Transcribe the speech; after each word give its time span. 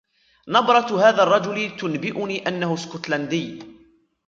نبرة 0.47 1.07
هذا 1.09 1.23
الرجل 1.23 1.77
تنبئني 1.77 2.47
أنه 2.47 2.73
اسكتلندي. 2.73 3.61